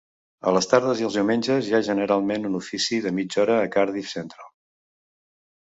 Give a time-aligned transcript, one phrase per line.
[0.51, 3.69] A les tardes i els diumenge, hi ha generalment un ofici de mitja hora a
[3.77, 4.53] Cardiff Central.